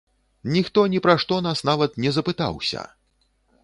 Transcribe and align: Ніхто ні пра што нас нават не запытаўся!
Ніхто 0.55 0.85
ні 0.93 1.03
пра 1.07 1.15
што 1.25 1.39
нас 1.49 1.63
нават 1.71 2.03
не 2.07 2.17
запытаўся! 2.19 2.93